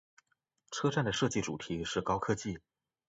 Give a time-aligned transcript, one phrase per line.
[0.71, 2.57] 车站的设计主题是高科技。